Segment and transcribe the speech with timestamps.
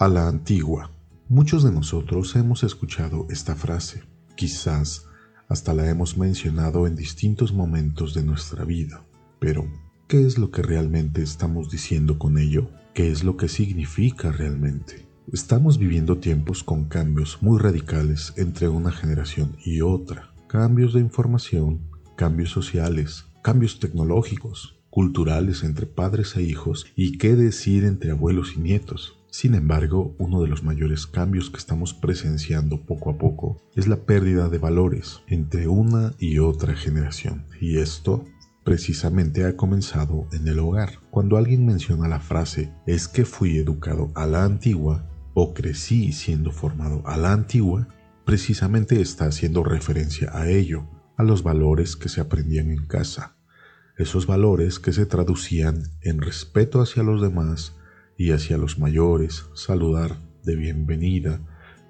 [0.00, 0.90] A la antigua.
[1.28, 4.02] Muchos de nosotros hemos escuchado esta frase.
[4.34, 5.06] Quizás
[5.48, 9.04] hasta la hemos mencionado en distintos momentos de nuestra vida.
[9.38, 9.66] Pero,
[10.08, 12.70] ¿qué es lo que realmente estamos diciendo con ello?
[12.92, 15.06] ¿Qué es lo que significa realmente?
[15.32, 20.34] Estamos viviendo tiempos con cambios muy radicales entre una generación y otra.
[20.48, 27.84] Cambios de información, cambios sociales, cambios tecnológicos, culturales entre padres e hijos y qué decir
[27.84, 29.18] entre abuelos y nietos.
[29.34, 33.96] Sin embargo, uno de los mayores cambios que estamos presenciando poco a poco es la
[33.96, 37.44] pérdida de valores entre una y otra generación.
[37.60, 38.24] Y esto
[38.62, 41.00] precisamente ha comenzado en el hogar.
[41.10, 46.52] Cuando alguien menciona la frase es que fui educado a la antigua o crecí siendo
[46.52, 47.88] formado a la antigua,
[48.24, 53.34] precisamente está haciendo referencia a ello, a los valores que se aprendían en casa,
[53.98, 57.74] esos valores que se traducían en respeto hacia los demás,
[58.16, 61.40] y hacia los mayores, saludar de bienvenida,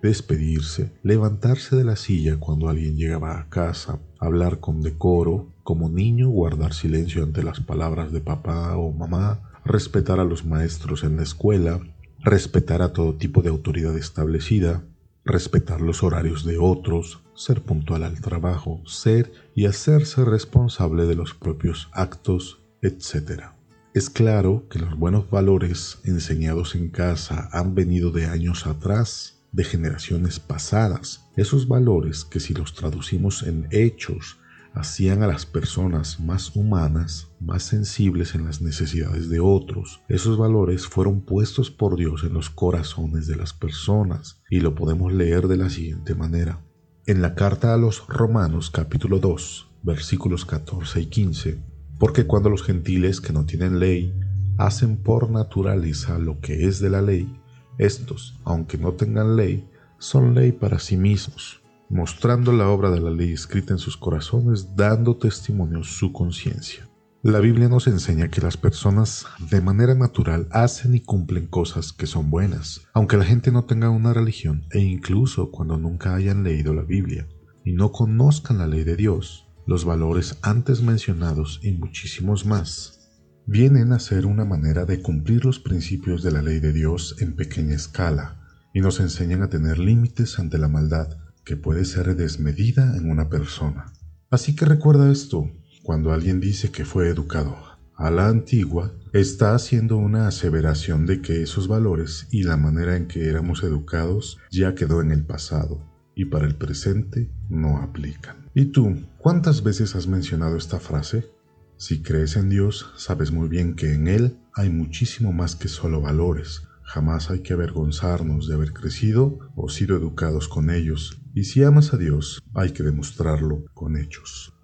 [0.02, 6.28] despedirse, levantarse de la silla cuando alguien llegaba a casa, hablar con decoro, como niño
[6.28, 11.22] guardar silencio ante las palabras de papá o mamá, respetar a los maestros en la
[11.22, 11.80] escuela,
[12.18, 14.84] respetar a todo tipo de autoridad establecida,
[15.24, 21.34] respetar los horarios de otros, ser puntual al trabajo, ser y hacerse responsable de los
[21.34, 23.53] propios actos, etc.
[23.94, 29.62] Es claro que los buenos valores enseñados en casa han venido de años atrás, de
[29.62, 31.28] generaciones pasadas.
[31.36, 34.38] Esos valores que si los traducimos en hechos,
[34.72, 40.02] hacían a las personas más humanas, más sensibles en las necesidades de otros.
[40.08, 45.12] Esos valores fueron puestos por Dios en los corazones de las personas y lo podemos
[45.12, 46.58] leer de la siguiente manera.
[47.06, 51.73] En la carta a los Romanos capítulo 2, versículos 14 y 15,
[52.04, 54.14] porque cuando los gentiles que no tienen ley
[54.58, 57.34] hacen por naturaleza lo que es de la ley,
[57.78, 59.66] estos, aunque no tengan ley,
[59.96, 64.76] son ley para sí mismos, mostrando la obra de la ley escrita en sus corazones,
[64.76, 66.86] dando testimonio su conciencia.
[67.22, 72.06] La Biblia nos enseña que las personas de manera natural hacen y cumplen cosas que
[72.06, 76.74] son buenas, aunque la gente no tenga una religión e incluso cuando nunca hayan leído
[76.74, 77.26] la Biblia
[77.64, 83.00] y no conozcan la ley de Dios, los valores antes mencionados y muchísimos más
[83.46, 87.34] vienen a ser una manera de cumplir los principios de la ley de Dios en
[87.34, 88.40] pequeña escala
[88.72, 93.28] y nos enseñan a tener límites ante la maldad que puede ser desmedida en una
[93.28, 93.92] persona.
[94.30, 95.50] Así que recuerda esto,
[95.82, 97.56] cuando alguien dice que fue educado
[97.96, 103.06] a la antigua, está haciendo una aseveración de que esos valores y la manera en
[103.06, 105.80] que éramos educados ya quedó en el pasado
[106.16, 108.43] y para el presente no aplican.
[108.56, 111.28] ¿Y tú, cuántas veces has mencionado esta frase?
[111.76, 116.00] Si crees en Dios, sabes muy bien que en Él hay muchísimo más que solo
[116.00, 116.62] valores.
[116.84, 121.20] Jamás hay que avergonzarnos de haber crecido o sido educados con ellos.
[121.34, 124.54] Y si amas a Dios, hay que demostrarlo con hechos.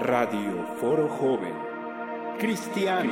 [0.00, 1.54] Radio Foro Joven
[2.38, 3.10] Cristiano.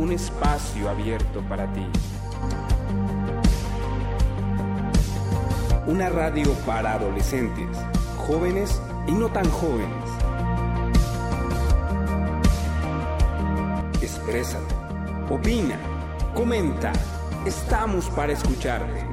[0.00, 1.86] Un espacio abierto para ti.
[5.86, 7.68] Una radio para adolescentes,
[8.16, 10.04] jóvenes y no tan jóvenes.
[14.00, 14.74] Exprésate,
[15.28, 15.78] opina,
[16.34, 16.92] comenta.
[17.44, 19.04] Estamos para escucharte.